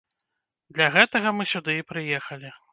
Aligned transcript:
Для 0.77 0.87
гэтага 0.97 1.35
мы 1.37 1.49
сюды 1.53 1.79
і 1.81 1.87
прыехалі. 1.93 2.55